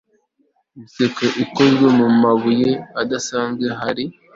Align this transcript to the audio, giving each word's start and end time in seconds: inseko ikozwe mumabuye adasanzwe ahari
inseko 0.79 1.23
ikozwe 1.43 1.87
mumabuye 1.97 2.69
adasanzwe 3.01 3.65
ahari 3.75 4.05